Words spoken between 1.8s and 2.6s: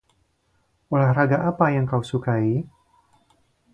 kau sukai?